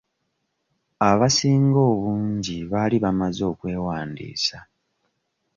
Abasinga 1.09 1.79
obungi 1.91 2.55
baali 2.71 2.97
bamaze 3.03 3.41
okwewandiisa. 3.51 4.57